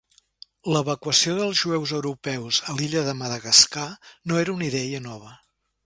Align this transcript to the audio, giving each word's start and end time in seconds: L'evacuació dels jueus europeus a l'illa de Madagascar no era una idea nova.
L'evacuació 0.75 1.35
dels 1.39 1.59
jueus 1.59 1.93
europeus 1.99 2.61
a 2.73 2.77
l'illa 2.79 3.05
de 3.11 3.17
Madagascar 3.21 3.87
no 4.33 4.45
era 4.47 4.57
una 4.59 4.71
idea 4.73 5.09
nova. 5.11 5.37